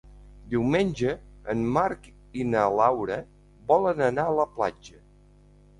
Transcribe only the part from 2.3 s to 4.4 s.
i na Laura volen anar a